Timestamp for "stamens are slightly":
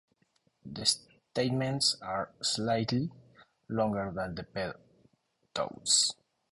0.87-3.11